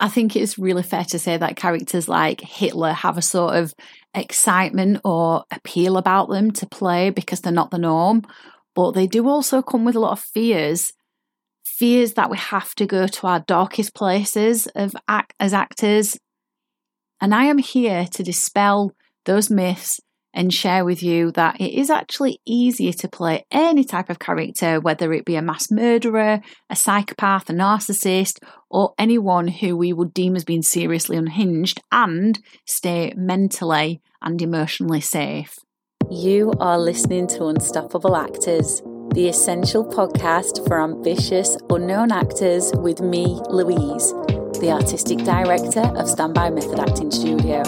I 0.00 0.08
think 0.08 0.36
it's 0.36 0.58
really 0.58 0.82
fair 0.82 1.04
to 1.04 1.18
say 1.18 1.36
that 1.36 1.56
characters 1.56 2.08
like 2.08 2.40
Hitler 2.40 2.92
have 2.92 3.18
a 3.18 3.22
sort 3.22 3.56
of 3.56 3.74
excitement 4.14 5.00
or 5.04 5.44
appeal 5.50 5.96
about 5.96 6.28
them 6.28 6.52
to 6.52 6.66
play 6.66 7.10
because 7.10 7.40
they're 7.40 7.52
not 7.52 7.70
the 7.70 7.78
norm, 7.78 8.22
but 8.74 8.92
they 8.92 9.06
do 9.08 9.28
also 9.28 9.60
come 9.60 9.84
with 9.84 9.96
a 9.96 10.00
lot 10.00 10.12
of 10.12 10.20
fears. 10.20 10.92
Fears 11.64 12.14
that 12.14 12.30
we 12.30 12.36
have 12.36 12.74
to 12.76 12.86
go 12.86 13.06
to 13.06 13.26
our 13.26 13.40
darkest 13.40 13.94
places 13.94 14.66
of 14.74 14.94
act 15.08 15.34
as 15.40 15.52
actors. 15.52 16.16
And 17.20 17.34
I 17.34 17.44
am 17.44 17.58
here 17.58 18.06
to 18.12 18.22
dispel 18.22 18.92
those 19.24 19.50
myths 19.50 20.00
and 20.34 20.52
share 20.52 20.84
with 20.84 21.02
you 21.02 21.32
that 21.32 21.60
it 21.60 21.72
is 21.72 21.90
actually 21.90 22.40
easier 22.46 22.92
to 22.92 23.08
play 23.08 23.44
any 23.50 23.84
type 23.84 24.10
of 24.10 24.18
character, 24.18 24.80
whether 24.80 25.12
it 25.12 25.24
be 25.24 25.36
a 25.36 25.42
mass 25.42 25.70
murderer, 25.70 26.40
a 26.70 26.76
psychopath, 26.76 27.48
a 27.50 27.52
narcissist, 27.52 28.38
or 28.70 28.94
anyone 28.98 29.48
who 29.48 29.76
we 29.76 29.92
would 29.92 30.12
deem 30.12 30.36
as 30.36 30.44
being 30.44 30.62
seriously 30.62 31.16
unhinged 31.16 31.80
and 31.90 32.38
stay 32.66 33.12
mentally 33.16 34.00
and 34.22 34.40
emotionally 34.42 35.00
safe. 35.00 35.58
You 36.10 36.52
are 36.60 36.78
listening 36.78 37.26
to 37.28 37.46
Unstoppable 37.46 38.16
Actors, 38.16 38.82
the 39.12 39.28
essential 39.28 39.84
podcast 39.84 40.66
for 40.66 40.82
ambitious, 40.82 41.56
unknown 41.70 42.12
actors 42.12 42.72
with 42.76 43.00
me, 43.00 43.40
Louise, 43.48 44.12
the 44.60 44.70
artistic 44.70 45.18
director 45.18 45.80
of 45.80 46.08
Standby 46.08 46.50
Method 46.50 46.78
Acting 46.78 47.10
Studio. 47.10 47.62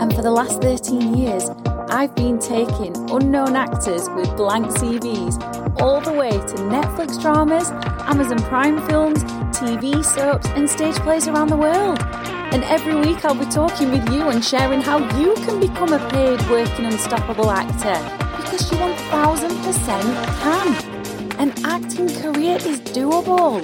And 0.00 0.14
for 0.14 0.22
the 0.22 0.30
last 0.30 0.62
13 0.62 1.16
years, 1.16 1.50
I've 1.88 2.14
been 2.16 2.40
taking 2.40 2.96
unknown 3.10 3.54
actors 3.54 4.08
with 4.10 4.36
blank 4.36 4.66
CVs 4.66 5.80
all 5.80 6.00
the 6.00 6.12
way 6.12 6.30
to 6.30 6.56
Netflix 6.66 7.20
dramas, 7.20 7.70
Amazon 8.08 8.38
Prime 8.42 8.84
films, 8.88 9.22
TV 9.56 10.04
soaps, 10.04 10.46
and 10.48 10.68
stage 10.68 10.96
plays 10.96 11.28
around 11.28 11.48
the 11.48 11.56
world. 11.56 12.00
And 12.52 12.64
every 12.64 12.96
week 12.96 13.24
I'll 13.24 13.36
be 13.36 13.46
talking 13.46 13.92
with 13.92 14.08
you 14.10 14.30
and 14.30 14.44
sharing 14.44 14.80
how 14.80 14.98
you 15.18 15.34
can 15.36 15.60
become 15.60 15.92
a 15.92 16.10
paid 16.10 16.40
working 16.50 16.86
unstoppable 16.86 17.50
actor 17.50 17.94
because 18.36 18.70
you 18.72 18.78
1000% 18.78 19.80
can. 20.42 21.38
An 21.38 21.52
acting 21.64 22.08
career 22.20 22.56
is 22.56 22.80
doable. 22.80 23.62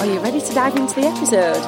Are 0.00 0.06
you 0.06 0.20
ready 0.20 0.40
to 0.40 0.54
dive 0.54 0.76
into 0.76 0.94
the 0.94 1.06
episode? 1.08 1.64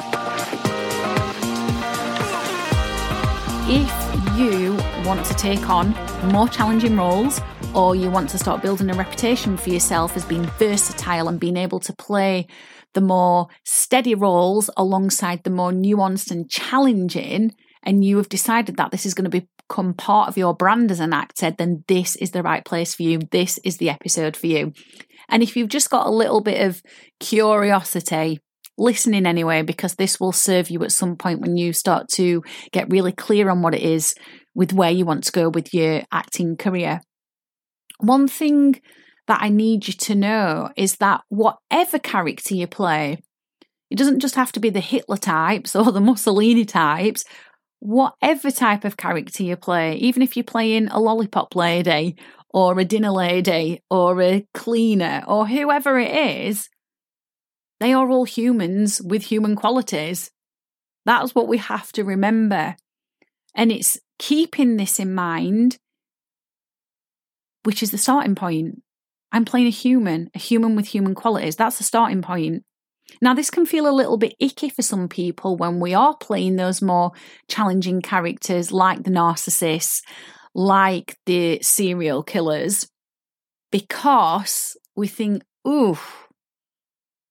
If 3.67 4.01
you 4.37 4.70
want 5.05 5.25
to 5.25 5.33
take 5.33 5.69
on 5.69 5.91
more 6.31 6.47
challenging 6.47 6.97
roles 6.97 7.41
or 7.73 7.95
you 7.95 8.09
want 8.09 8.29
to 8.29 8.37
start 8.37 8.61
building 8.61 8.89
a 8.89 8.93
reputation 8.93 9.57
for 9.57 9.69
yourself 9.69 10.15
as 10.15 10.25
being 10.25 10.45
versatile 10.59 11.27
and 11.27 11.39
being 11.39 11.57
able 11.57 11.79
to 11.79 11.93
play 11.93 12.47
the 12.93 13.01
more 13.01 13.47
steady 13.63 14.15
roles 14.15 14.69
alongside 14.77 15.43
the 15.43 15.49
more 15.49 15.71
nuanced 15.71 16.31
and 16.31 16.49
challenging, 16.49 17.53
and 17.83 18.03
you 18.03 18.17
have 18.17 18.29
decided 18.29 18.77
that 18.77 18.91
this 18.91 19.05
is 19.05 19.13
going 19.13 19.29
to 19.29 19.41
become 19.69 19.93
part 19.93 20.27
of 20.27 20.37
your 20.37 20.53
brand 20.53 20.91
as 20.91 20.99
an 20.99 21.13
actor, 21.13 21.51
then 21.51 21.83
this 21.87 22.15
is 22.17 22.31
the 22.31 22.43
right 22.43 22.65
place 22.65 22.93
for 22.93 23.03
you. 23.03 23.19
This 23.31 23.57
is 23.59 23.77
the 23.77 23.89
episode 23.89 24.35
for 24.35 24.47
you. 24.47 24.73
And 25.29 25.41
if 25.41 25.55
you've 25.55 25.69
just 25.69 25.89
got 25.89 26.07
a 26.07 26.11
little 26.11 26.41
bit 26.41 26.67
of 26.67 26.81
curiosity, 27.19 28.39
listening 28.77 29.25
anyway, 29.25 29.61
because 29.61 29.95
this 29.95 30.19
will 30.19 30.31
serve 30.31 30.69
you 30.69 30.83
at 30.83 30.91
some 30.91 31.15
point 31.15 31.39
when 31.39 31.55
you 31.55 31.71
start 31.71 32.09
to 32.09 32.43
get 32.71 32.91
really 32.91 33.11
clear 33.11 33.49
on 33.49 33.61
what 33.61 33.75
it 33.75 33.81
is 33.81 34.13
with 34.53 34.73
where 34.73 34.91
you 34.91 35.05
want 35.05 35.23
to 35.25 35.31
go 35.31 35.49
with 35.49 35.73
your 35.73 36.03
acting 36.11 36.57
career. 36.57 37.01
One 37.99 38.27
thing 38.27 38.81
that 39.27 39.41
I 39.41 39.49
need 39.49 39.87
you 39.87 39.93
to 39.93 40.15
know 40.15 40.69
is 40.75 40.97
that 40.97 41.21
whatever 41.29 41.99
character 41.99 42.55
you 42.55 42.67
play, 42.67 43.19
it 43.89 43.97
doesn't 43.97 44.19
just 44.19 44.35
have 44.35 44.51
to 44.53 44.59
be 44.59 44.69
the 44.69 44.79
Hitler 44.79 45.17
types 45.17 45.75
or 45.75 45.91
the 45.91 46.01
Mussolini 46.01 46.65
types. 46.65 47.25
Whatever 47.79 48.51
type 48.51 48.85
of 48.85 48.97
character 48.97 49.43
you 49.43 49.55
play, 49.55 49.95
even 49.95 50.21
if 50.21 50.37
you're 50.37 50.43
playing 50.43 50.87
a 50.89 50.99
lollipop 50.99 51.55
lady 51.55 52.15
or 52.49 52.79
a 52.79 52.85
dinner 52.85 53.11
lady 53.11 53.81
or 53.89 54.21
a 54.21 54.45
cleaner 54.53 55.23
or 55.27 55.47
whoever 55.47 55.97
it 55.97 56.11
is, 56.11 56.69
they 57.79 57.93
are 57.93 58.09
all 58.09 58.25
humans 58.25 59.01
with 59.01 59.23
human 59.23 59.55
qualities. 59.55 60.29
That's 61.05 61.33
what 61.33 61.47
we 61.47 61.57
have 61.57 61.91
to 61.93 62.03
remember. 62.03 62.75
And 63.55 63.71
it's 63.71 63.97
keeping 64.21 64.77
this 64.77 64.99
in 64.99 65.13
mind, 65.13 65.77
which 67.63 67.81
is 67.81 67.89
the 67.89 67.97
starting 67.97 68.35
point. 68.35 68.83
I'm 69.31 69.45
playing 69.45 69.65
a 69.65 69.71
human, 69.71 70.29
a 70.35 70.39
human 70.39 70.75
with 70.75 70.87
human 70.87 71.15
qualities. 71.15 71.55
That's 71.55 71.79
the 71.79 71.83
starting 71.83 72.21
point. 72.21 72.63
Now, 73.19 73.33
this 73.33 73.49
can 73.49 73.65
feel 73.65 73.89
a 73.89 73.97
little 73.99 74.17
bit 74.17 74.35
icky 74.39 74.69
for 74.69 74.83
some 74.83 75.09
people 75.09 75.57
when 75.57 75.79
we 75.79 75.95
are 75.95 76.15
playing 76.15 76.55
those 76.55 76.83
more 76.83 77.11
challenging 77.49 78.01
characters 78.01 78.71
like 78.71 79.03
the 79.03 79.09
narcissists, 79.09 80.01
like 80.53 81.17
the 81.25 81.59
serial 81.63 82.21
killers, 82.21 82.87
because 83.71 84.77
we 84.95 85.07
think, 85.07 85.41
ooh, 85.67 85.97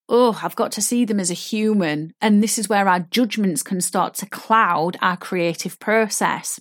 oh, 0.09 0.41
I've 0.43 0.57
got 0.57 0.73
to 0.73 0.83
see 0.83 1.05
them 1.05 1.21
as 1.21 1.31
a 1.31 1.35
human. 1.35 2.15
And 2.21 2.43
this 2.43 2.59
is 2.59 2.69
where 2.69 2.89
our 2.89 3.01
judgments 3.01 3.63
can 3.63 3.81
start 3.81 4.15
to 4.15 4.27
cloud 4.27 4.97
our 5.01 5.17
creative 5.17 5.79
process. 5.79 6.59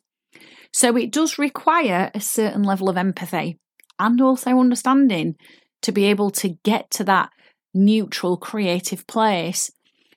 So 0.72 0.96
it 0.96 1.12
does 1.12 1.38
require 1.38 2.12
a 2.14 2.22
certain 2.22 2.64
level 2.64 2.90
of 2.90 2.98
empathy 2.98 3.58
and 3.98 4.22
also 4.22 4.60
understanding 4.60 5.36
to 5.82 5.92
be 5.92 6.06
able 6.06 6.30
to 6.32 6.50
get 6.64 6.90
to 6.92 7.04
that 7.06 7.30
neutral 7.74 8.38
creative 8.38 9.06
place. 9.08 9.72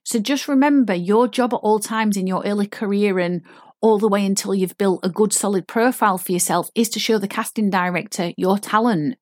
So 0.04 0.18
just 0.18 0.48
remember 0.48 0.94
your 0.94 1.28
job 1.28 1.54
at 1.54 1.58
all 1.58 1.78
times 1.78 2.16
in 2.16 2.26
your 2.26 2.44
early 2.44 2.66
career 2.66 3.18
and 3.18 3.42
all 3.80 3.98
the 3.98 4.08
way 4.08 4.24
until 4.24 4.54
you've 4.54 4.78
built 4.78 5.00
a 5.04 5.08
good 5.08 5.32
solid 5.32 5.66
profile 5.66 6.18
for 6.18 6.32
yourself 6.32 6.70
is 6.74 6.88
to 6.90 7.00
show 7.00 7.18
the 7.18 7.28
casting 7.28 7.70
director 7.70 8.32
your 8.36 8.58
talent. 8.58 9.16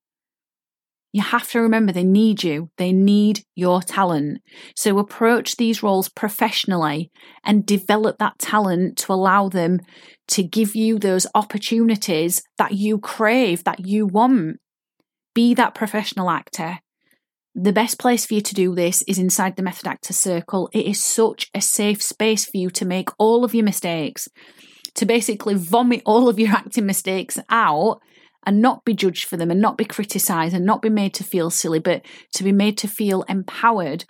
You 1.13 1.23
have 1.23 1.49
to 1.51 1.61
remember 1.61 1.93
they 1.93 2.05
need 2.05 2.45
you. 2.45 2.71
They 2.77 2.93
need 2.93 3.43
your 3.57 3.83
talent. 3.83 4.43
So 4.77 4.99
approach 4.99 5.57
these 5.57 5.83
roles 5.83 6.09
professionally 6.09 7.11
and 7.45 7.67
develop 7.67 8.19
that 8.19 8.39
talent 8.39 8.97
to 8.99 9.13
allow 9.13 9.49
them 9.49 9.81
to 10.29 10.45
give 10.45 10.77
you 10.77 10.99
those 10.99 11.27
opportunities 11.35 12.43
that 12.59 12.73
you 12.73 12.99
crave, 12.99 13.65
that 13.65 13.87
you 13.87 14.07
want. 14.07 14.59
Be 15.35 15.55
that 15.55 15.75
professional 15.75 16.31
actor. 16.31 16.79
The 17.57 17.73
best 17.73 17.99
place 17.99 18.25
for 18.25 18.35
you 18.35 18.41
to 18.43 18.55
do 18.55 18.77
this 18.77 19.03
is 19.09 19.19
inside 19.19 19.57
the 19.57 19.63
Method 19.63 19.89
Actor 19.89 20.13
Circle. 20.13 20.71
It 20.73 20.87
is 20.87 21.03
such 21.03 21.51
a 21.53 21.61
safe 21.61 22.01
space 22.01 22.45
for 22.45 22.57
you 22.57 22.71
to 22.71 22.85
make 22.85 23.09
all 23.19 23.45
of 23.45 23.55
your 23.55 23.65
mistakes, 23.65 24.29
to 24.95 25.05
basically 25.05 25.55
vomit 25.57 26.03
all 26.07 26.29
of 26.29 26.39
your 26.39 26.53
acting 26.53 26.87
mistakes 26.87 27.41
out 27.49 28.01
and 28.47 28.63
not 28.63 28.85
be 28.85 28.95
judged 28.95 29.27
for 29.27 29.37
them 29.37 29.51
and 29.51 29.61
not 29.61 29.77
be 29.77 29.85
criticized 29.85 30.55
and 30.55 30.65
not 30.65 30.83
be 30.83 30.89
made 30.89 31.15
to 31.15 31.25
feel 31.25 31.51
silly, 31.51 31.79
but 31.79 32.03
to 32.35 32.45
be 32.45 32.53
made 32.53 32.79
to 32.79 32.89
feel 32.89 33.23
empowered. 33.29 34.05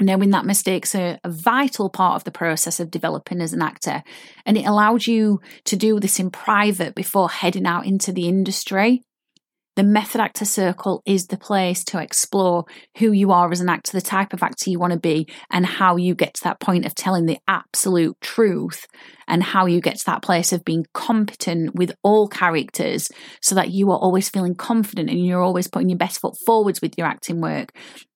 Knowing 0.00 0.30
that 0.30 0.44
mistakes 0.44 0.94
are 0.94 1.18
a 1.24 1.30
vital 1.30 1.90
part 1.90 2.14
of 2.14 2.24
the 2.24 2.30
process 2.30 2.78
of 2.78 2.90
developing 2.90 3.40
as 3.40 3.52
an 3.52 3.62
actor. 3.62 4.04
And 4.46 4.56
it 4.56 4.64
allowed 4.64 5.08
you 5.08 5.40
to 5.64 5.76
do 5.76 5.98
this 5.98 6.20
in 6.20 6.30
private 6.30 6.94
before 6.94 7.28
heading 7.28 7.66
out 7.66 7.84
into 7.84 8.12
the 8.12 8.28
industry. 8.28 9.02
The 9.78 9.84
Method 9.84 10.20
Actor 10.20 10.44
Circle 10.44 11.04
is 11.06 11.28
the 11.28 11.36
place 11.36 11.84
to 11.84 12.02
explore 12.02 12.64
who 12.96 13.12
you 13.12 13.30
are 13.30 13.48
as 13.52 13.60
an 13.60 13.68
actor, 13.68 13.92
the 13.92 14.00
type 14.00 14.32
of 14.32 14.42
actor 14.42 14.70
you 14.70 14.80
want 14.80 14.92
to 14.92 14.98
be, 14.98 15.28
and 15.52 15.64
how 15.64 15.94
you 15.94 16.16
get 16.16 16.34
to 16.34 16.40
that 16.42 16.58
point 16.58 16.84
of 16.84 16.96
telling 16.96 17.26
the 17.26 17.38
absolute 17.46 18.20
truth, 18.20 18.88
and 19.28 19.40
how 19.40 19.66
you 19.66 19.80
get 19.80 19.96
to 19.98 20.06
that 20.06 20.20
place 20.20 20.52
of 20.52 20.64
being 20.64 20.84
competent 20.94 21.76
with 21.76 21.92
all 22.02 22.26
characters 22.26 23.08
so 23.40 23.54
that 23.54 23.70
you 23.70 23.92
are 23.92 23.98
always 23.98 24.28
feeling 24.28 24.56
confident 24.56 25.10
and 25.10 25.24
you're 25.24 25.42
always 25.42 25.68
putting 25.68 25.90
your 25.90 25.98
best 25.98 26.20
foot 26.20 26.34
forwards 26.44 26.80
with 26.82 26.98
your 26.98 27.06
acting 27.06 27.40
work. 27.40 27.70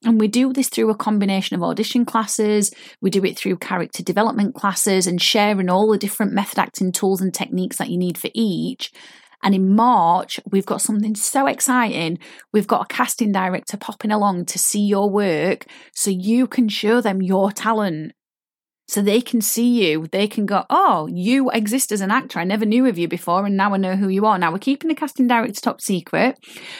And 0.04 0.18
we 0.18 0.26
do 0.26 0.52
this 0.52 0.68
through 0.68 0.90
a 0.90 0.96
combination 0.96 1.54
of 1.54 1.62
audition 1.62 2.04
classes, 2.04 2.72
we 3.00 3.08
do 3.08 3.24
it 3.24 3.38
through 3.38 3.58
character 3.58 4.02
development 4.02 4.56
classes, 4.56 5.06
and 5.06 5.22
sharing 5.22 5.70
all 5.70 5.92
the 5.92 5.96
different 5.96 6.32
method 6.32 6.58
acting 6.58 6.90
tools 6.90 7.20
and 7.20 7.32
techniques 7.32 7.76
that 7.76 7.88
you 7.88 7.98
need 7.98 8.18
for 8.18 8.30
each. 8.34 8.90
And 9.42 9.54
in 9.54 9.74
March, 9.74 10.38
we've 10.50 10.66
got 10.66 10.82
something 10.82 11.14
so 11.14 11.46
exciting. 11.46 12.18
We've 12.52 12.66
got 12.66 12.82
a 12.82 12.94
casting 12.94 13.32
director 13.32 13.76
popping 13.76 14.12
along 14.12 14.46
to 14.46 14.58
see 14.58 14.80
your 14.80 15.10
work 15.10 15.66
so 15.94 16.10
you 16.10 16.46
can 16.46 16.68
show 16.68 17.00
them 17.00 17.22
your 17.22 17.50
talent. 17.50 18.12
So 18.88 19.00
they 19.00 19.22
can 19.22 19.40
see 19.40 19.88
you. 19.88 20.06
They 20.12 20.26
can 20.28 20.44
go, 20.44 20.64
Oh, 20.68 21.08
you 21.10 21.50
exist 21.50 21.92
as 21.92 22.02
an 22.02 22.10
actor. 22.10 22.38
I 22.38 22.44
never 22.44 22.66
knew 22.66 22.86
of 22.86 22.98
you 22.98 23.08
before, 23.08 23.46
and 23.46 23.56
now 23.56 23.72
I 23.72 23.78
know 23.78 23.96
who 23.96 24.08
you 24.08 24.26
are. 24.26 24.38
Now 24.38 24.52
we're 24.52 24.58
keeping 24.58 24.88
the 24.88 24.94
casting 24.94 25.26
director 25.26 25.60
top 25.60 25.80
secret, 25.80 26.38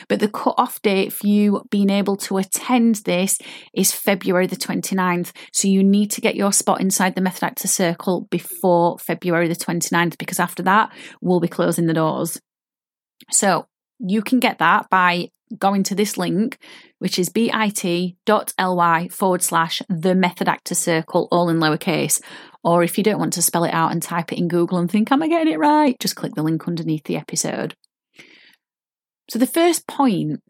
but 0.09 0.21
the 0.21 0.29
cut 0.29 0.57
off 0.59 0.83
date 0.83 1.13
for 1.13 1.27
you 1.27 1.63
being 1.71 1.89
able 1.89 2.17
to 2.19 2.37
attend 2.37 2.97
this 3.07 3.39
is 3.73 3.93
February 3.93 4.47
the 4.47 4.57
29th. 4.57 5.33
So 5.55 5.69
you 5.69 5.83
need 5.83 6.11
to 6.11 6.21
get 6.21 6.37
your 6.37 6.53
spot 6.53 6.83
inside 6.83 7.15
the 7.15 7.23
Method 7.23 7.45
Actor 7.45 7.69
Circle 7.69 8.27
before 8.31 8.99
February 8.99 9.49
the 9.49 9.57
29th, 9.57 10.19
because 10.19 10.39
after 10.39 10.63
that, 10.65 10.93
we'll 11.23 11.41
be 11.41 11.49
closing 11.49 11.87
the 11.87 11.95
doors. 11.95 12.39
So 13.31 13.67
you 13.99 14.23
can 14.23 14.41
get 14.41 14.59
that 14.59 14.89
by 14.91 15.29
going 15.59 15.83
to 15.85 15.95
this 15.95 16.17
link, 16.17 16.59
which 16.99 17.19
is 17.19 17.29
bit.ly 17.29 19.09
forward 19.09 19.43
slash 19.43 19.83
the 19.89 20.15
method 20.15 20.49
actor 20.49 20.75
circle, 20.75 21.29
all 21.31 21.49
in 21.49 21.59
lowercase. 21.59 22.21
Or 22.65 22.83
if 22.83 22.97
you 22.97 23.05
don't 23.05 23.19
want 23.19 23.35
to 23.35 23.43
spell 23.43 23.65
it 23.65 23.75
out 23.75 23.93
and 23.93 24.03
type 24.03 24.33
it 24.33 24.39
in 24.39 24.49
Google 24.49 24.79
and 24.79 24.91
think, 24.91 25.13
am 25.13 25.23
I 25.23 25.29
getting 25.29 25.53
it 25.53 25.59
right? 25.59 25.99
Just 25.99 26.17
click 26.17 26.35
the 26.35 26.43
link 26.43 26.67
underneath 26.67 27.05
the 27.05 27.17
episode. 27.17 27.75
So 29.31 29.39
the 29.39 29.47
first 29.47 29.87
point, 29.87 30.41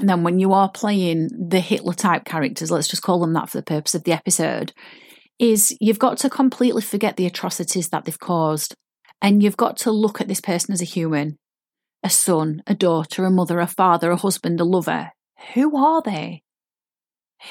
and 0.00 0.08
then 0.08 0.22
when 0.22 0.38
you 0.38 0.52
are 0.52 0.70
playing 0.70 1.28
the 1.48 1.60
Hitler 1.60 1.94
type 1.94 2.24
characters, 2.24 2.70
let's 2.70 2.88
just 2.88 3.02
call 3.02 3.20
them 3.20 3.32
that 3.34 3.48
for 3.48 3.58
the 3.58 3.64
purpose 3.64 3.94
of 3.94 4.04
the 4.04 4.12
episode, 4.12 4.72
is 5.38 5.76
you've 5.80 5.98
got 5.98 6.18
to 6.18 6.30
completely 6.30 6.82
forget 6.82 7.16
the 7.16 7.26
atrocities 7.26 7.88
that 7.88 8.04
they've 8.04 8.18
caused. 8.18 8.74
And 9.22 9.42
you've 9.42 9.56
got 9.56 9.76
to 9.78 9.90
look 9.90 10.20
at 10.20 10.28
this 10.28 10.40
person 10.40 10.72
as 10.72 10.82
a 10.82 10.86
human 10.86 11.38
a 12.04 12.10
son, 12.10 12.62
a 12.66 12.74
daughter, 12.74 13.24
a 13.24 13.30
mother, 13.30 13.58
a 13.58 13.66
father, 13.66 14.10
a 14.10 14.16
husband, 14.16 14.60
a 14.60 14.64
lover. 14.64 15.12
Who 15.54 15.74
are 15.76 16.02
they? 16.02 16.42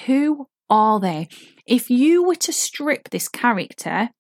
Who 0.06 0.48
are 0.70 1.00
they? 1.00 1.28
If 1.66 1.90
you 1.90 2.24
were 2.24 2.36
to 2.36 2.54
strip 2.54 3.10
this 3.10 3.28
character 3.28 4.12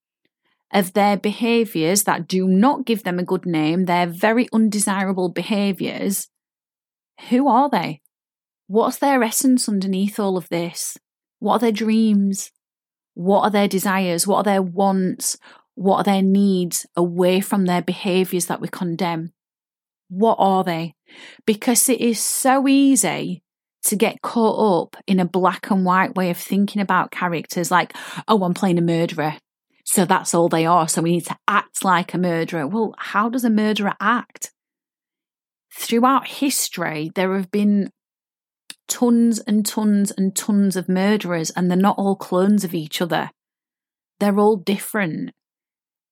of 0.74 0.94
their 0.94 1.18
behaviours 1.18 2.04
that 2.04 2.28
do 2.28 2.48
not 2.48 2.86
give 2.86 3.04
them 3.04 3.20
a 3.20 3.24
good 3.24 3.46
name, 3.46 3.86
their 3.86 4.08
very 4.08 4.48
undesirable 4.52 5.30
behaviours, 5.30 6.28
who 7.30 7.48
are 7.48 7.70
they? 7.70 8.02
What's 8.66 8.98
their 8.98 9.22
essence 9.22 9.70
underneath 9.70 10.20
all 10.20 10.36
of 10.36 10.50
this? 10.50 10.98
What 11.38 11.58
are 11.58 11.60
their 11.60 11.72
dreams? 11.72 12.52
What 13.14 13.42
are 13.42 13.52
their 13.52 13.68
desires? 13.68 14.26
What 14.26 14.38
are 14.38 14.44
their 14.44 14.64
wants? 14.64 15.38
What 15.76 15.98
are 15.98 16.04
their 16.04 16.24
needs 16.24 16.88
away 16.96 17.40
from 17.40 17.66
their 17.66 17.84
behaviours 17.84 18.48
that 18.48 18.62
we 18.62 18.68
condemn? 18.68 19.34
What 20.13 20.36
are 20.38 20.63
they? 20.63 20.94
Because 21.48 21.89
it 21.89 22.00
is 22.00 22.19
so 22.19 22.68
easy 22.68 23.42
to 23.86 23.95
get 23.95 24.21
caught 24.21 24.83
up 24.83 25.04
in 25.07 25.19
a 25.19 25.25
black 25.25 25.71
and 25.71 25.83
white 25.83 26.15
way 26.15 26.30
of 26.30 26.38
thinking 26.38 26.81
about 26.81 27.10
characters 27.10 27.71
like, 27.71 27.94
oh, 28.27 28.44
I'm 28.44 28.54
playing 28.54 28.77
a 28.77 28.81
murderer. 28.81 29.38
So 29.86 30.06
that's 30.06 30.36
all 30.36 30.50
they 30.50 30.68
are. 30.68 30.88
So 30.88 31.01
we 31.01 31.13
need 31.13 31.25
to 31.25 31.38
act 31.48 31.83
like 31.83 32.13
a 32.13 32.19
murderer. 32.19 32.68
Well, 32.68 32.94
how 32.98 33.27
does 33.27 33.44
a 33.44 33.50
murderer 33.50 33.94
act? 34.00 34.51
Throughout 35.74 36.27
history, 36.27 37.12
there 37.15 37.36
have 37.36 37.50
been 37.50 37.89
tons 38.88 39.39
and 39.39 39.65
tons 39.65 40.12
and 40.12 40.36
tons 40.36 40.75
of 40.75 40.88
murderers, 40.88 41.50
and 41.50 41.71
they're 41.71 41.77
not 41.77 41.98
all 41.98 42.15
clones 42.15 42.63
of 42.63 42.75
each 42.75 43.01
other. 43.01 43.31
They're 44.19 44.39
all 44.39 44.57
different 44.57 45.31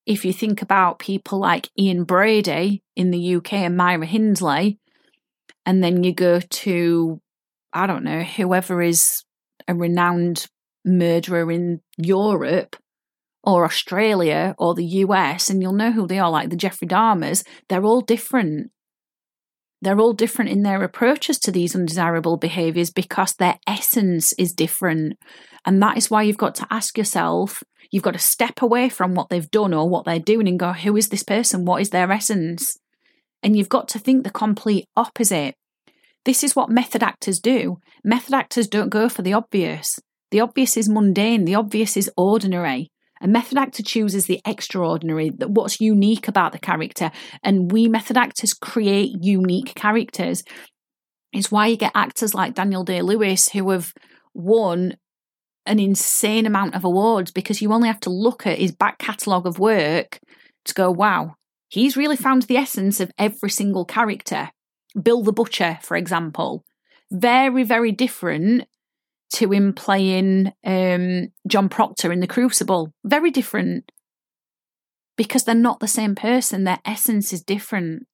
if 0.06 0.24
you 0.24 0.32
think 0.32 0.62
about 0.62 0.98
people 0.98 1.38
like 1.38 1.70
Ian 1.78 2.04
Brady 2.04 2.82
in 2.96 3.10
the 3.10 3.36
UK 3.36 3.54
and 3.54 3.76
Myra 3.76 4.06
Hindley, 4.06 4.78
and 5.64 5.82
then 5.82 6.02
you 6.02 6.12
go 6.12 6.40
to, 6.40 7.20
I 7.72 7.86
don't 7.86 8.04
know, 8.04 8.22
whoever 8.22 8.82
is 8.82 9.24
a 9.68 9.74
renowned 9.74 10.46
murderer 10.84 11.50
in 11.50 11.80
Europe 11.96 12.76
or 13.44 13.64
Australia 13.64 14.54
or 14.58 14.74
the 14.74 14.84
US, 14.84 15.50
and 15.50 15.62
you'll 15.62 15.72
know 15.72 15.92
who 15.92 16.06
they 16.06 16.18
are, 16.18 16.30
like 16.30 16.50
the 16.50 16.56
Jeffrey 16.56 16.88
Dahmers, 16.88 17.44
they're 17.68 17.84
all 17.84 18.00
different. 18.00 18.70
They're 19.82 20.00
all 20.00 20.14
different 20.14 20.50
in 20.50 20.62
their 20.62 20.82
approaches 20.82 21.38
to 21.40 21.52
these 21.52 21.74
undesirable 21.74 22.38
behaviors 22.38 22.90
because 22.90 23.34
their 23.34 23.58
essence 23.66 24.32
is 24.34 24.54
different. 24.54 25.18
And 25.66 25.82
that 25.82 25.98
is 25.98 26.10
why 26.10 26.22
you've 26.22 26.38
got 26.38 26.54
to 26.56 26.66
ask 26.70 26.96
yourself 26.96 27.62
You've 27.92 28.02
got 28.02 28.14
to 28.14 28.18
step 28.18 28.62
away 28.62 28.88
from 28.88 29.14
what 29.14 29.28
they've 29.28 29.50
done 29.50 29.74
or 29.74 29.88
what 29.88 30.06
they're 30.06 30.18
doing 30.18 30.48
and 30.48 30.58
go, 30.58 30.72
who 30.72 30.96
is 30.96 31.10
this 31.10 31.22
person? 31.22 31.66
What 31.66 31.82
is 31.82 31.90
their 31.90 32.10
essence? 32.10 32.78
And 33.42 33.54
you've 33.54 33.68
got 33.68 33.86
to 33.88 33.98
think 33.98 34.24
the 34.24 34.30
complete 34.30 34.88
opposite. 34.96 35.54
This 36.24 36.42
is 36.42 36.56
what 36.56 36.70
method 36.70 37.02
actors 37.02 37.38
do. 37.38 37.78
Method 38.02 38.32
actors 38.32 38.66
don't 38.66 38.88
go 38.88 39.10
for 39.10 39.20
the 39.20 39.34
obvious. 39.34 39.98
The 40.30 40.40
obvious 40.40 40.78
is 40.78 40.88
mundane, 40.88 41.44
the 41.44 41.54
obvious 41.54 41.96
is 41.96 42.10
ordinary. 42.16 42.90
A 43.22 43.28
method 43.28 43.56
actor 43.56 43.84
chooses 43.84 44.26
the 44.26 44.40
extraordinary, 44.44 45.28
what's 45.28 45.80
unique 45.80 46.26
about 46.26 46.50
the 46.50 46.58
character. 46.58 47.12
And 47.42 47.70
we 47.70 47.88
method 47.88 48.16
actors 48.16 48.52
create 48.52 49.12
unique 49.20 49.74
characters. 49.76 50.42
It's 51.32 51.50
why 51.50 51.68
you 51.68 51.76
get 51.76 51.92
actors 51.94 52.34
like 52.34 52.54
Daniel 52.54 52.82
Day 52.82 53.00
Lewis 53.00 53.48
who 53.50 53.70
have 53.70 53.94
won 54.34 54.96
an 55.64 55.78
insane 55.78 56.46
amount 56.46 56.74
of 56.74 56.84
awards 56.84 57.30
because 57.30 57.62
you 57.62 57.72
only 57.72 57.86
have 57.86 58.00
to 58.00 58.10
look 58.10 58.44
at 58.44 58.58
his 58.58 58.72
back 58.72 58.98
catalogue 58.98 59.46
of 59.46 59.60
work 59.60 60.18
to 60.64 60.74
go, 60.74 60.90
wow, 60.90 61.36
he's 61.68 61.96
really 61.96 62.16
found 62.16 62.42
the 62.42 62.56
essence 62.56 62.98
of 62.98 63.12
every 63.18 63.50
single 63.50 63.84
character. 63.84 64.50
Bill 65.00 65.22
the 65.22 65.32
Butcher, 65.32 65.78
for 65.82 65.96
example, 65.96 66.64
very, 67.10 67.62
very 67.62 67.92
different 67.92 68.64
to 69.34 69.50
him 69.50 69.72
playing 69.72 70.52
um, 70.64 71.28
John 71.46 71.68
Proctor 71.68 72.12
in 72.12 72.20
The 72.20 72.26
Crucible. 72.26 72.92
Very 73.04 73.30
different 73.30 73.90
because 75.16 75.44
they're 75.44 75.54
not 75.54 75.80
the 75.80 75.88
same 75.88 76.14
person, 76.14 76.64
their 76.64 76.80
essence 76.84 77.32
is 77.32 77.42
different. 77.42 78.06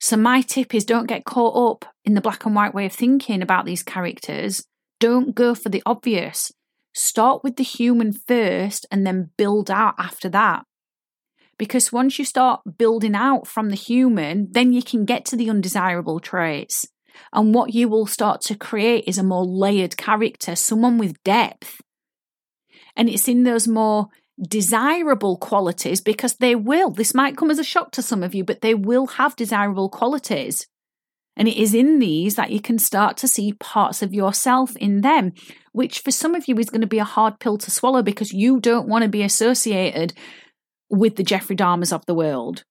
So, 0.00 0.16
my 0.16 0.42
tip 0.42 0.74
is 0.74 0.84
don't 0.84 1.06
get 1.06 1.24
caught 1.24 1.72
up 1.72 1.90
in 2.04 2.14
the 2.14 2.20
black 2.20 2.44
and 2.44 2.54
white 2.54 2.74
way 2.74 2.86
of 2.86 2.92
thinking 2.92 3.42
about 3.42 3.64
these 3.64 3.82
characters 3.82 4.64
don't 5.00 5.34
go 5.34 5.54
for 5.54 5.68
the 5.68 5.82
obvious. 5.84 6.52
Start 6.94 7.42
with 7.42 7.56
the 7.56 7.64
human 7.64 8.12
first 8.12 8.86
and 8.90 9.06
then 9.06 9.30
build 9.36 9.70
out 9.70 9.94
after 9.98 10.28
that. 10.30 10.64
Because 11.58 11.92
once 11.92 12.18
you 12.18 12.24
start 12.24 12.60
building 12.78 13.14
out 13.14 13.46
from 13.46 13.70
the 13.70 13.76
human, 13.76 14.48
then 14.50 14.72
you 14.72 14.82
can 14.82 15.04
get 15.04 15.24
to 15.26 15.36
the 15.36 15.50
undesirable 15.50 16.20
traits. 16.20 16.86
And 17.32 17.54
what 17.54 17.74
you 17.74 17.88
will 17.88 18.06
start 18.06 18.40
to 18.42 18.54
create 18.54 19.04
is 19.06 19.18
a 19.18 19.22
more 19.22 19.44
layered 19.44 19.96
character, 19.96 20.56
someone 20.56 20.98
with 20.98 21.22
depth. 21.24 21.80
And 22.96 23.08
it's 23.08 23.28
in 23.28 23.44
those 23.44 23.66
more 23.66 24.08
desirable 24.40 25.36
qualities 25.36 26.00
because 26.00 26.36
they 26.36 26.54
will. 26.54 26.90
This 26.90 27.14
might 27.14 27.36
come 27.36 27.50
as 27.50 27.58
a 27.58 27.64
shock 27.64 27.92
to 27.92 28.02
some 28.02 28.22
of 28.22 28.34
you, 28.34 28.44
but 28.44 28.60
they 28.60 28.74
will 28.74 29.06
have 29.06 29.36
desirable 29.36 29.88
qualities. 29.88 30.66
And 31.36 31.48
it 31.48 31.56
is 31.56 31.74
in 31.74 31.98
these 31.98 32.36
that 32.36 32.50
you 32.50 32.60
can 32.60 32.78
start 32.78 33.16
to 33.18 33.28
see 33.28 33.54
parts 33.54 34.02
of 34.02 34.14
yourself 34.14 34.76
in 34.76 35.00
them, 35.00 35.32
which 35.72 35.98
for 36.00 36.12
some 36.12 36.34
of 36.34 36.46
you 36.46 36.56
is 36.58 36.70
going 36.70 36.80
to 36.80 36.86
be 36.86 37.00
a 37.00 37.04
hard 37.04 37.40
pill 37.40 37.58
to 37.58 37.70
swallow 37.70 38.02
because 38.02 38.32
you 38.32 38.60
don't 38.60 38.88
want 38.88 39.02
to 39.02 39.08
be 39.08 39.22
associated 39.22 40.12
with 40.88 41.16
the 41.16 41.24
Jeffrey 41.24 41.56
Dahmers 41.56 41.92
of 41.92 42.06
the 42.06 42.14
world. 42.14 42.62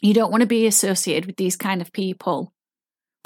You 0.00 0.14
don't 0.14 0.30
want 0.30 0.40
to 0.42 0.46
be 0.46 0.66
associated 0.66 1.26
with 1.26 1.36
these 1.36 1.56
kind 1.56 1.82
of 1.82 1.92
people. 1.92 2.52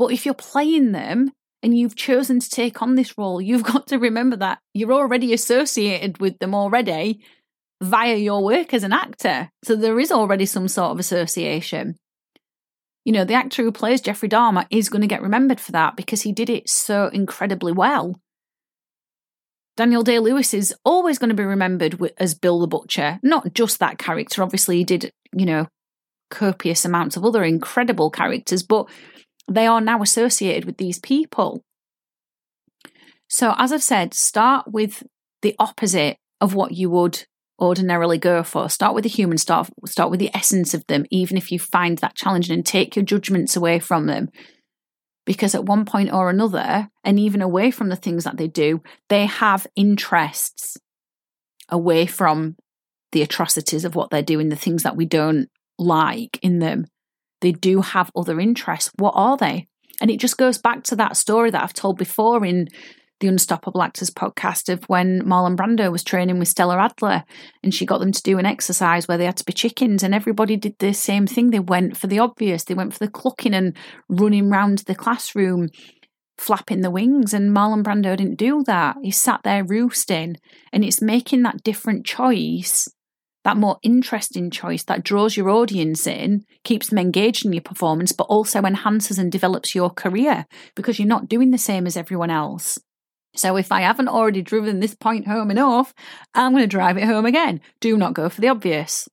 But 0.01 0.13
if 0.13 0.25
you're 0.25 0.35
playing 0.35 0.93
them 0.93 1.31
and 1.63 1.77
you've 1.77 1.95
chosen 1.95 2.41
to 2.41 2.51
take 2.51 2.81
on 2.81 2.95
this 2.95 3.17
role, 3.19 3.41
you've 3.41 3.63
got 3.73 3.87
to 3.89 3.99
remember 3.99 4.37
that 4.37 4.59
you're 4.75 4.93
already 4.93 5.33
associated 5.33 6.19
with 6.19 6.39
them 6.39 6.55
already 6.55 7.21
via 7.83 8.17
your 8.17 8.43
work 8.43 8.75
as 8.75 8.83
an 8.83 8.95
actor. 8.95 9.51
So 9.63 9.77
there 9.77 10.01
is 10.01 10.11
already 10.11 10.47
some 10.47 10.69
sort 10.69 10.93
of 10.93 10.99
association 10.99 11.97
you 13.05 13.13
know, 13.13 13.25
the 13.25 13.35
actor 13.35 13.63
who 13.63 13.73
plays 13.73 14.01
Jeffrey 14.01 14.29
Dahmer 14.29 14.67
is 14.71 14.89
going 14.89 15.01
to 15.01 15.09
get 15.09 15.23
remembered 15.23 15.61
for 15.61 15.73
that 15.73 15.97
because 15.97 16.23
he 16.23 16.33
did 16.33 16.51
it 16.51 16.69
so 16.69 17.09
incredibly 17.09 17.73
well. 17.73 18.15
Daniel 19.77 20.03
Day 20.03 20.19
Lewis 20.19 20.53
is 20.53 20.75
always 20.85 21.19
going 21.19 21.31
to 21.31 21.35
be 21.35 21.45
remembered 21.45 21.99
as 22.19 22.35
Bill 22.35 22.61
the 22.61 22.67
Butcher, 22.67 23.19
not 23.23 23.55
just 23.55 23.79
that 23.79 23.99
character. 23.99 24.43
Obviously, 24.43 24.77
he 24.77 24.85
did, 24.85 25.11
you 25.33 25.47
know, 25.47 25.67
copious 26.31 26.85
amounts 26.85 27.17
of 27.17 27.25
other 27.25 27.43
incredible 27.43 28.11
characters, 28.11 28.63
but 28.63 28.89
they 29.51 29.67
are 29.67 29.81
now 29.81 30.01
associated 30.01 30.65
with 30.65 30.77
these 30.79 30.99
people. 30.99 31.65
So, 33.29 33.55
as 33.59 33.73
I've 33.73 33.83
said, 33.83 34.15
start 34.15 34.67
with 34.73 35.03
the 35.43 35.55
opposite 35.59 36.17
of 36.41 36.55
what 36.55 36.73
you 36.73 36.89
would 36.91 37.25
ordinarily 37.61 38.17
go 38.17 38.43
for. 38.43 38.69
Start 38.69 38.95
with 38.95 39.05
the 39.05 39.11
human, 39.11 39.39
start, 39.39 39.69
start 39.87 40.11
with 40.11 40.21
the 40.21 40.35
essence 40.35 40.73
of 40.73 40.87
them, 40.87 41.05
even 41.11 41.37
if 41.37 41.53
you 41.53 41.59
find 41.59 41.99
that 41.99 42.15
challenging, 42.15 42.55
and 42.55 42.65
take 42.65 42.97
your 42.97 43.05
judgments 43.05 43.57
away 43.57 43.79
from 43.79 44.07
them. 44.07 44.31
Because 45.27 45.55
at 45.55 45.67
one 45.67 45.85
point 45.85 46.13
or 46.13 46.31
another, 46.31 46.89
and 47.05 47.21
even 47.21 47.43
away 47.43 47.71
from 47.71 47.89
the 47.89 47.97
things 47.97 48.25
that 48.25 48.37
they 48.37 48.49
do, 48.49 48.83
they 49.09 49.27
have 49.27 49.67
interests 49.77 50.79
away 51.69 52.07
from 52.07 52.57
the 53.13 53.23
atrocities 53.23 53.85
of 53.85 53.95
what 53.95 54.11
they're 54.11 54.23
doing, 54.23 54.49
the 54.49 54.57
things 54.57 54.83
that 54.83 54.97
we 54.97 55.05
don't 55.05 55.49
like 55.79 56.39
in 56.43 56.61
them. 56.61 56.87
They 57.41 57.53
do 57.53 57.81
have 57.81 58.11
other 58.15 58.41
interests. 58.41 58.91
What 58.97 59.15
are 59.17 59.37
they? 59.37 59.69
And 60.01 60.11
it 60.11 60.21
just 60.21 60.39
goes 60.39 60.59
back 60.59 60.83
to 60.85 60.97
that 60.97 61.17
story 61.17 61.51
that 61.51 61.63
I've 61.63 61.75
told 61.75 61.99
before 61.99 62.45
in 62.45 62.69
the 63.21 63.29
Unstoppable 63.29 63.83
Actors 63.83 64.11
podcast 64.11 64.73
of 64.73 64.85
when 64.85 65.23
Marlon 65.23 65.55
Brando 65.55 65.93
was 65.93 66.03
training 66.03 66.39
with 66.39 66.49
Stella 66.49 66.79
Adler 66.79 67.25
and 67.63 67.75
she 67.75 67.85
got 67.85 67.99
them 67.99 68.13
to 68.13 68.23
do 68.23 68.39
an 68.39 68.47
exercise 68.47 69.07
where 69.07 69.19
they 69.19 69.27
had 69.27 69.37
to 69.37 69.45
be 69.45 69.53
chickens 69.53 70.03
and 70.03 70.15
everybody 70.15 70.57
did 70.57 70.79
the 70.79 70.95
same 70.95 71.27
thing. 71.27 71.51
They 71.51 71.61
went 71.61 71.99
for 71.99 72.07
the 72.07 72.19
obvious, 72.19 72.65
they 72.65 72.75
went 72.75 72.95
for 72.95 72.99
the 72.99 73.11
clucking 73.11 73.55
and 73.55 73.77
running 74.09 74.49
round 74.49 74.79
the 74.79 74.95
classroom, 74.95 75.69
flapping 76.39 76.81
the 76.81 76.91
wings. 76.91 77.35
And 77.35 77.55
Marlon 77.55 77.83
Brando 77.83 78.17
didn't 78.17 78.39
do 78.39 78.65
that. 78.65 78.97
He 79.03 79.11
sat 79.11 79.43
there 79.45 79.65
roosting 79.65 80.37
and 80.73 80.83
it's 80.83 81.03
making 81.03 81.43
that 81.43 81.63
different 81.63 82.07
choice 82.07 82.89
that 83.45 83.57
more 83.57 83.79
interesting 83.83 84.51
choice 84.51 84.85
that 84.85 85.03
draws 85.03 85.37
your 85.37 85.49
audience 85.49 86.07
in, 86.07 86.45
keeps 86.65 86.89
them 86.89 86.99
engaged 86.99 87.47
in 87.47 87.53
your 87.53 87.63
performance, 87.63 88.13
but 88.13 88.25
also 88.25 88.63
enhances 88.63 89.19
and 89.19 89.33
develops 89.33 89.75
your 89.75 89.91
career 89.91 90.47
because 90.75 90.99
you're 90.99 91.09
not 91.09 91.29
doing 91.29 91.51
the 91.51 91.59
same 91.59 91.87
as 91.87 91.97
everyone 91.97 92.31
else. 92.31 92.79
So 93.37 93.57
if 93.57 93.71
I 93.71 93.83
haven't 93.83 94.09
already 94.09 94.43
driven 94.43 94.81
this 94.81 94.95
point 94.95 95.27
home 95.27 95.51
enough, 95.51 95.95
I'm 96.35 96.53
going 96.53 96.65
to 96.65 96.67
drive 96.67 96.99
it 96.99 97.05
home 97.05 97.25
again. 97.25 97.61
Do 97.81 97.97
not 97.97 98.15
go 98.15 98.29
for 98.29 98.41
the 98.41 98.49
obvious. 98.49 99.09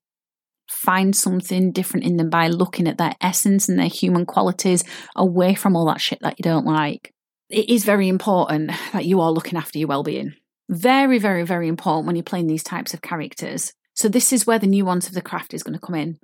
Find 0.70 1.16
something 1.16 1.72
different 1.72 2.06
in 2.06 2.18
them 2.18 2.30
by 2.30 2.48
looking 2.48 2.88
at 2.88 2.98
their 2.98 3.14
essence 3.22 3.70
and 3.70 3.80
their 3.80 3.88
human 3.88 4.26
qualities 4.26 4.84
away 5.16 5.56
from 5.56 5.76
all 5.76 5.86
that 5.86 6.02
shit 6.02 6.20
that 6.22 6.38
you 6.38 6.44
don't 6.44 6.66
like. 6.66 7.14
It 7.50 7.70
is 7.70 7.86
very 7.86 8.10
important 8.10 8.72
that 8.92 9.06
you 9.06 9.22
are 9.22 9.32
looking 9.32 9.58
after 9.58 9.80
your 9.80 9.88
well-being. 9.88 10.34
Very, 10.70 11.18
very, 11.18 11.44
very 11.44 11.70
important 11.70 12.08
when 12.08 12.18
you're 12.18 12.24
playing 12.24 12.48
these 12.48 12.64
types 12.64 12.94
of 12.94 13.02
characters. 13.02 13.72
So 13.98 14.08
this 14.08 14.32
is 14.32 14.46
where 14.46 14.60
the 14.60 14.68
nuance 14.68 15.08
of 15.08 15.16
the 15.16 15.24
craft 15.24 15.56
is 15.56 15.63
going 15.63 15.74
to 15.74 15.84
come 15.84 15.96
in. 15.96 16.20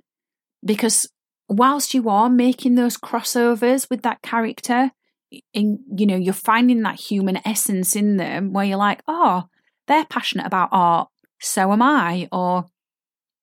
Because 0.64 1.10
whilst 1.48 1.92
you 1.92 2.08
are 2.08 2.30
making 2.30 2.76
those 2.76 2.96
crossovers 2.96 3.90
with 3.90 4.02
that 4.02 4.22
character, 4.22 4.92
in 5.52 5.80
you 5.96 6.06
know, 6.06 6.16
you're 6.16 6.32
finding 6.32 6.82
that 6.82 7.00
human 7.00 7.40
essence 7.44 7.96
in 7.96 8.16
them 8.16 8.52
where 8.52 8.64
you're 8.64 8.76
like, 8.76 9.02
oh, 9.08 9.48
they're 9.88 10.04
passionate 10.04 10.46
about 10.46 10.68
art, 10.70 11.08
so 11.40 11.72
am 11.72 11.82
I, 11.82 12.28
or 12.30 12.66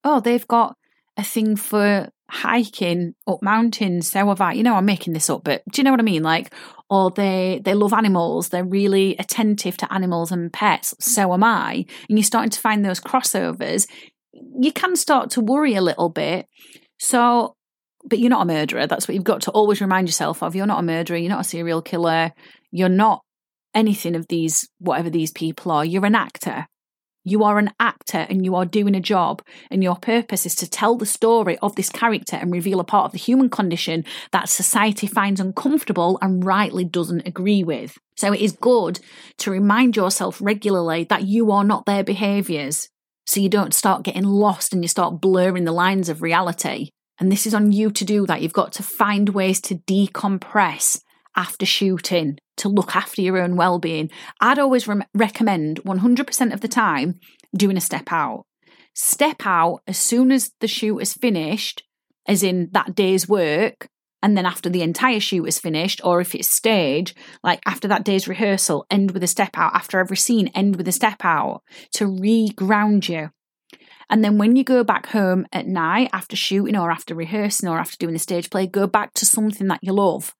oh, 0.05 0.21
they've 0.21 0.47
got 0.47 0.77
a 1.17 1.23
thing 1.23 1.57
for 1.57 2.09
hiking 2.29 3.13
up 3.27 3.43
mountains, 3.43 4.09
so 4.09 4.27
have 4.27 4.39
I. 4.39 4.53
You 4.53 4.63
know, 4.63 4.75
I'm 4.75 4.85
making 4.85 5.11
this 5.11 5.29
up, 5.29 5.43
but 5.43 5.61
do 5.69 5.81
you 5.81 5.83
know 5.83 5.91
what 5.91 6.00
I 6.00 6.03
mean? 6.03 6.23
Like, 6.23 6.53
or 6.89 7.11
they 7.11 7.61
they 7.65 7.73
love 7.73 7.91
animals, 7.91 8.47
they're 8.47 8.63
really 8.63 9.17
attentive 9.17 9.75
to 9.77 9.93
animals 9.93 10.31
and 10.31 10.53
pets, 10.53 10.95
so 11.01 11.33
am 11.33 11.43
I. 11.43 11.85
And 12.07 12.17
you're 12.17 12.23
starting 12.23 12.50
to 12.51 12.59
find 12.61 12.85
those 12.85 13.01
crossovers. 13.01 13.88
You 14.60 14.71
can 14.71 14.95
start 14.95 15.31
to 15.31 15.41
worry 15.41 15.75
a 15.75 15.81
little 15.81 16.10
bit. 16.10 16.48
So 17.00 17.55
but 18.03 18.19
you're 18.19 18.29
not 18.29 18.43
a 18.43 18.45
murderer. 18.45 18.88
That's 18.88 19.07
what 19.07 19.15
you've 19.15 19.24
got 19.24 19.41
to 19.43 19.51
always 19.51 19.81
remind 19.81 20.07
yourself 20.07 20.41
of. 20.41 20.55
You're 20.55 20.65
not 20.65 20.79
a 20.79 20.83
murderer. 20.83 21.17
You're 21.17 21.29
not 21.29 21.41
a 21.41 21.48
serial 21.48 21.81
killer. 21.81 22.31
You're 22.71 22.89
not 22.89 23.21
anything 23.74 24.15
of 24.15 24.27
these, 24.27 24.67
whatever 24.79 25.10
these 25.10 25.31
people 25.31 25.71
are. 25.71 25.86
You're 25.86 26.05
an 26.05 26.15
actor. 26.15 26.67
You 27.24 27.43
are 27.43 27.60
an 27.60 27.69
actor 27.79 28.25
and 28.29 28.43
you 28.43 28.55
are 28.55 28.65
doing 28.65 28.95
a 28.95 29.00
job, 29.00 29.43
and 29.69 29.83
your 29.83 29.95
purpose 29.95 30.48
is 30.48 30.55
to 30.55 30.69
tell 30.69 30.98
the 30.98 31.05
story 31.05 31.55
of 31.60 31.75
this 31.75 31.89
character 31.89 32.36
and 32.36 32.51
reveal 32.51 32.79
a 32.79 32.83
part 32.83 33.05
of 33.05 33.12
the 33.12 33.19
human 33.19 33.48
condition 33.48 34.05
that 34.31 34.50
society 34.50 35.05
finds 35.05 35.39
uncomfortable 35.39 36.17
and 36.24 36.43
rightly 36.43 36.83
doesn't 36.83 37.27
agree 37.27 37.63
with. 37.63 37.95
So 38.17 38.33
it 38.33 38.41
is 38.41 38.53
good 38.53 39.00
to 39.38 39.51
remind 39.51 39.95
yourself 39.95 40.39
regularly 40.41 41.03
that 41.05 41.27
you 41.27 41.51
are 41.51 41.63
not 41.63 41.86
their 41.86 42.03
behaviours. 42.03 42.89
So 43.31 43.39
you 43.39 43.47
don't 43.47 43.73
start 43.73 44.03
getting 44.03 44.25
lost 44.25 44.73
and 44.73 44.83
you 44.83 44.89
start 44.89 45.21
blurring 45.21 45.63
the 45.63 45.71
lines 45.71 46.09
of 46.09 46.21
reality. 46.21 46.89
And 47.17 47.31
this 47.31 47.47
is 47.47 47.53
on 47.53 47.71
you 47.71 47.89
to 47.89 48.03
do 48.03 48.25
that. 48.25 48.41
You've 48.41 48.51
got 48.51 48.73
to 48.73 48.83
find 48.83 49.29
ways 49.29 49.61
to 49.61 49.75
decompress 49.75 51.00
after 51.38 51.65
shooting 51.65 52.39
to 52.57 52.67
look 52.67 52.93
after 52.93 53.21
your 53.21 53.38
own 53.38 53.55
well-being. 53.55 54.09
I'd 54.41 54.59
always 54.59 54.85
re- 54.85 55.05
recommend 55.13 55.81
100% 55.83 56.53
of 56.53 56.59
the 56.59 56.67
time 56.67 57.21
doing 57.55 57.77
a 57.77 57.79
step 57.79 58.11
out. 58.11 58.47
Step 58.95 59.45
out 59.45 59.79
as 59.88 59.97
soon 59.97 60.33
as 60.33 60.51
the 60.59 60.67
shoot 60.67 61.00
is 61.00 61.13
finished, 61.13 61.83
as 62.27 62.43
in 62.43 62.67
that 62.73 62.95
day's 62.95 63.29
work, 63.29 63.88
and 64.21 64.37
then 64.37 64.45
after 64.45 64.69
the 64.69 64.81
entire 64.81 65.19
shoot 65.19 65.45
is 65.45 65.59
finished, 65.59 66.01
or 66.03 66.21
if 66.21 66.35
it's 66.35 66.49
stage, 66.49 67.15
like 67.43 67.61
after 67.65 67.87
that 67.87 68.03
day's 68.03 68.27
rehearsal, 68.27 68.85
end 68.89 69.11
with 69.11 69.23
a 69.23 69.27
step 69.27 69.51
out. 69.55 69.73
After 69.73 69.99
every 69.99 70.17
scene, 70.17 70.47
end 70.49 70.75
with 70.75 70.87
a 70.87 70.91
step 70.91 71.23
out 71.23 71.63
to 71.93 72.07
re-ground 72.07 73.09
you. 73.09 73.31
And 74.09 74.23
then 74.23 74.37
when 74.37 74.55
you 74.55 74.63
go 74.63 74.83
back 74.83 75.07
home 75.07 75.47
at 75.53 75.67
night 75.67 76.09
after 76.11 76.35
shooting 76.35 76.77
or 76.77 76.91
after 76.91 77.15
rehearsing 77.15 77.69
or 77.69 77.79
after 77.79 77.97
doing 77.97 78.13
the 78.13 78.19
stage 78.19 78.49
play, 78.49 78.67
go 78.67 78.85
back 78.85 79.13
to 79.15 79.25
something 79.25 79.67
that 79.67 79.79
you 79.81 79.93
love. 79.93 80.35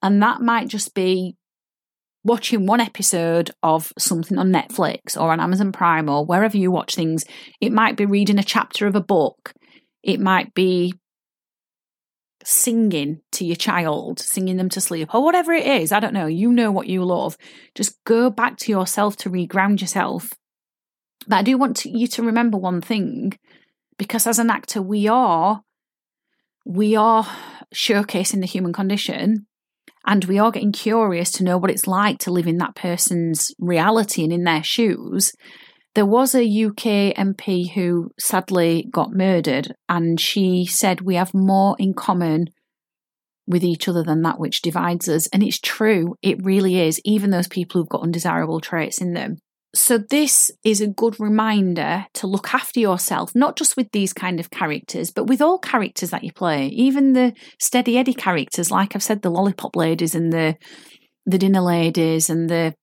And 0.00 0.22
that 0.22 0.40
might 0.40 0.68
just 0.68 0.94
be 0.94 1.36
watching 2.22 2.66
one 2.66 2.80
episode 2.80 3.50
of 3.62 3.92
something 3.98 4.38
on 4.38 4.52
Netflix 4.52 5.20
or 5.20 5.32
on 5.32 5.40
Amazon 5.40 5.72
Prime 5.72 6.08
or 6.08 6.24
wherever 6.24 6.56
you 6.56 6.70
watch 6.70 6.94
things. 6.94 7.24
It 7.60 7.72
might 7.72 7.96
be 7.96 8.06
reading 8.06 8.38
a 8.38 8.44
chapter 8.44 8.86
of 8.86 8.94
a 8.94 9.00
book. 9.00 9.52
It 10.02 10.20
might 10.20 10.54
be 10.54 10.94
singing 12.44 13.20
to 13.32 13.44
your 13.44 13.56
child, 13.56 14.20
singing 14.20 14.56
them 14.56 14.68
to 14.70 14.80
sleep, 14.80 15.14
or 15.14 15.24
whatever 15.24 15.52
it 15.52 15.66
is. 15.66 15.92
I 15.92 16.00
don't 16.00 16.14
know. 16.14 16.26
You 16.26 16.52
know 16.52 16.70
what 16.70 16.86
you 16.86 17.04
love. 17.04 17.36
Just 17.74 18.02
go 18.04 18.30
back 18.30 18.56
to 18.58 18.72
yourself 18.72 19.16
to 19.18 19.30
reground 19.30 19.80
yourself 19.80 20.30
but 21.26 21.36
I 21.36 21.42
do 21.42 21.56
want 21.56 21.76
to, 21.78 21.90
you 21.90 22.06
to 22.08 22.22
remember 22.22 22.58
one 22.58 22.80
thing, 22.80 23.38
because 23.98 24.26
as 24.26 24.38
an 24.38 24.50
actor, 24.50 24.82
we 24.82 25.08
are 25.08 25.62
we 26.66 26.96
are 26.96 27.26
showcasing 27.74 28.40
the 28.40 28.46
human 28.46 28.72
condition 28.72 29.46
and 30.06 30.24
we 30.24 30.38
are 30.38 30.50
getting 30.50 30.72
curious 30.72 31.30
to 31.32 31.44
know 31.44 31.58
what 31.58 31.70
it's 31.70 31.86
like 31.86 32.18
to 32.20 32.30
live 32.30 32.46
in 32.46 32.56
that 32.56 32.74
person's 32.74 33.50
reality 33.58 34.24
and 34.24 34.32
in 34.32 34.44
their 34.44 34.62
shoes. 34.62 35.32
There 35.94 36.06
was 36.06 36.34
a 36.34 36.40
UK 36.40 37.14
MP 37.16 37.72
who 37.72 38.10
sadly 38.18 38.88
got 38.90 39.12
murdered, 39.12 39.74
and 39.88 40.20
she 40.20 40.66
said, 40.66 41.00
We 41.00 41.14
have 41.14 41.32
more 41.32 41.76
in 41.78 41.94
common 41.94 42.48
with 43.46 43.62
each 43.62 43.86
other 43.88 44.02
than 44.02 44.22
that 44.22 44.40
which 44.40 44.62
divides 44.62 45.08
us. 45.08 45.28
And 45.28 45.42
it's 45.42 45.60
true, 45.60 46.16
it 46.22 46.44
really 46.44 46.80
is, 46.80 47.00
even 47.04 47.30
those 47.30 47.46
people 47.46 47.80
who've 47.80 47.88
got 47.88 48.02
undesirable 48.02 48.60
traits 48.60 49.00
in 49.00 49.12
them. 49.12 49.36
So, 49.74 49.98
this 49.98 50.50
is 50.64 50.80
a 50.80 50.86
good 50.88 51.18
reminder 51.18 52.06
to 52.14 52.26
look 52.26 52.54
after 52.54 52.78
yourself, 52.80 53.34
not 53.34 53.56
just 53.56 53.76
with 53.76 53.90
these 53.92 54.12
kind 54.12 54.38
of 54.38 54.50
characters, 54.50 55.10
but 55.10 55.26
with 55.26 55.42
all 55.42 55.58
characters 55.58 56.10
that 56.10 56.24
you 56.24 56.32
play, 56.32 56.68
even 56.68 57.12
the 57.12 57.34
steady 57.60 57.98
Eddie 57.98 58.14
characters, 58.14 58.70
like 58.70 58.94
I've 58.94 59.02
said, 59.02 59.22
the 59.22 59.30
lollipop 59.30 59.76
ladies 59.76 60.14
and 60.14 60.32
the 60.32 60.56
the 61.26 61.38
dinner 61.38 61.62
ladies 61.62 62.28
and 62.28 62.50
the 62.50 62.74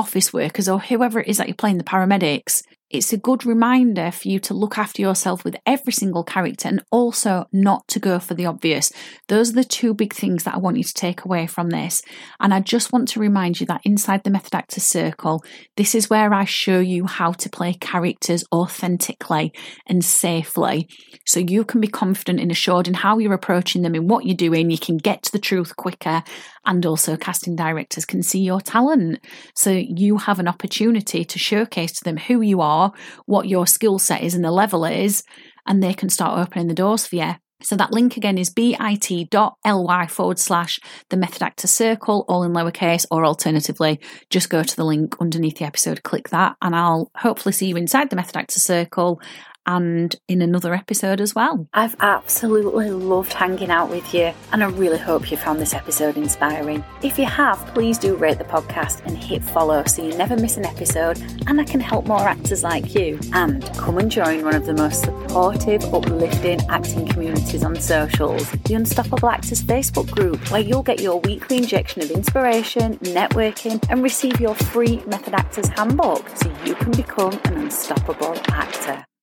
office 0.00 0.32
workers 0.32 0.68
or 0.68 0.80
whoever 0.80 1.20
it 1.20 1.28
is 1.28 1.36
that 1.36 1.46
you're 1.46 1.54
playing, 1.54 1.78
the 1.78 1.84
paramedics 1.84 2.62
it's 2.90 3.12
a 3.12 3.16
good 3.16 3.46
reminder 3.46 4.10
for 4.10 4.26
you 4.26 4.40
to 4.40 4.52
look 4.52 4.76
after 4.76 5.00
yourself 5.00 5.44
with 5.44 5.56
every 5.64 5.92
single 5.92 6.24
character 6.24 6.66
and 6.66 6.82
also 6.90 7.46
not 7.52 7.86
to 7.86 8.00
go 8.00 8.18
for 8.18 8.34
the 8.34 8.46
obvious. 8.46 8.92
Those 9.28 9.50
are 9.50 9.54
the 9.54 9.64
two 9.64 9.94
big 9.94 10.12
things 10.12 10.42
that 10.42 10.54
I 10.54 10.58
want 10.58 10.76
you 10.76 10.82
to 10.82 10.94
take 10.94 11.24
away 11.24 11.46
from 11.46 11.70
this. 11.70 12.02
And 12.40 12.52
I 12.52 12.58
just 12.58 12.92
want 12.92 13.06
to 13.08 13.20
remind 13.20 13.60
you 13.60 13.66
that 13.66 13.82
inside 13.84 14.24
the 14.24 14.30
Method 14.30 14.56
Actor 14.56 14.80
Circle, 14.80 15.44
this 15.76 15.94
is 15.94 16.10
where 16.10 16.34
I 16.34 16.44
show 16.44 16.80
you 16.80 17.06
how 17.06 17.30
to 17.32 17.48
play 17.48 17.74
characters 17.74 18.44
authentically 18.52 19.52
and 19.86 20.04
safely. 20.04 20.88
So 21.26 21.38
you 21.38 21.64
can 21.64 21.80
be 21.80 21.88
confident 21.88 22.40
and 22.40 22.50
assured 22.50 22.88
in 22.88 22.94
how 22.94 23.18
you're 23.18 23.34
approaching 23.34 23.82
them, 23.82 23.94
in 23.94 24.08
what 24.08 24.26
you're 24.26 24.34
doing. 24.34 24.70
You 24.70 24.78
can 24.78 24.96
get 24.96 25.22
to 25.24 25.32
the 25.32 25.38
truth 25.38 25.76
quicker. 25.76 26.24
And 26.66 26.84
also, 26.84 27.16
casting 27.16 27.56
directors 27.56 28.04
can 28.04 28.22
see 28.22 28.40
your 28.40 28.60
talent. 28.60 29.24
So 29.54 29.70
you 29.70 30.18
have 30.18 30.38
an 30.38 30.48
opportunity 30.48 31.24
to 31.24 31.38
showcase 31.38 31.92
to 31.92 32.04
them 32.04 32.18
who 32.18 32.42
you 32.42 32.60
are 32.60 32.79
are, 32.80 32.92
what 33.26 33.48
your 33.48 33.66
skill 33.66 33.98
set 33.98 34.22
is 34.22 34.34
and 34.34 34.44
the 34.44 34.50
level 34.50 34.84
is, 34.84 35.22
and 35.66 35.82
they 35.82 35.94
can 35.94 36.08
start 36.08 36.38
opening 36.38 36.68
the 36.68 36.74
doors 36.74 37.06
for 37.06 37.16
you. 37.16 37.34
So 37.62 37.76
that 37.76 37.92
link 37.92 38.16
again 38.16 38.38
is 38.38 38.48
bit.ly 38.48 40.06
forward 40.06 40.38
slash 40.38 40.80
the 41.10 41.16
method 41.18 41.42
actor 41.42 41.66
circle, 41.66 42.24
all 42.26 42.42
in 42.42 42.52
lowercase, 42.52 43.04
or 43.10 43.26
alternatively, 43.26 44.00
just 44.30 44.48
go 44.48 44.62
to 44.62 44.76
the 44.76 44.84
link 44.84 45.16
underneath 45.20 45.58
the 45.58 45.66
episode, 45.66 46.02
click 46.02 46.30
that, 46.30 46.56
and 46.62 46.74
I'll 46.74 47.10
hopefully 47.16 47.52
see 47.52 47.66
you 47.66 47.76
inside 47.76 48.08
the 48.08 48.16
method 48.16 48.38
actor 48.38 48.60
circle 48.60 49.20
and 49.66 50.16
in 50.28 50.42
another 50.42 50.74
episode 50.74 51.20
as 51.20 51.34
well. 51.34 51.68
I've 51.72 51.96
absolutely 52.00 52.90
loved 52.90 53.32
hanging 53.32 53.70
out 53.70 53.90
with 53.90 54.14
you, 54.14 54.32
and 54.52 54.62
I 54.62 54.68
really 54.68 54.98
hope 54.98 55.30
you 55.30 55.36
found 55.36 55.60
this 55.60 55.74
episode 55.74 56.16
inspiring. 56.16 56.84
If 57.02 57.18
you 57.18 57.26
have, 57.26 57.58
please 57.74 57.98
do 57.98 58.16
rate 58.16 58.38
the 58.38 58.44
podcast 58.44 59.04
and 59.06 59.16
hit 59.16 59.42
follow 59.42 59.84
so 59.84 60.04
you 60.04 60.16
never 60.16 60.36
miss 60.36 60.56
an 60.56 60.66
episode, 60.66 61.18
and 61.46 61.60
I 61.60 61.64
can 61.64 61.80
help 61.80 62.06
more 62.06 62.26
actors 62.26 62.62
like 62.62 62.94
you. 62.94 63.18
And 63.32 63.64
come 63.74 63.98
and 63.98 64.10
join 64.10 64.44
one 64.44 64.54
of 64.54 64.66
the 64.66 64.74
most 64.74 65.04
supportive, 65.04 65.82
uplifting 65.94 66.60
acting 66.68 67.06
communities 67.06 67.64
on 67.64 67.76
socials, 67.76 68.50
the 68.50 68.74
Unstoppable 68.74 69.28
Actors 69.28 69.62
Facebook 69.62 70.10
group, 70.10 70.50
where 70.50 70.60
you'll 70.60 70.82
get 70.82 71.00
your 71.00 71.20
weekly 71.20 71.58
injection 71.58 72.02
of 72.02 72.10
inspiration, 72.10 72.98
networking, 72.98 73.84
and 73.88 74.02
receive 74.02 74.40
your 74.40 74.54
free 74.54 75.02
Method 75.06 75.34
Actors 75.34 75.68
handbook 75.68 76.28
so 76.36 76.52
you 76.64 76.74
can 76.74 76.92
become 76.92 77.38
an 77.44 77.54
unstoppable 77.58 78.36
actor. 78.48 79.04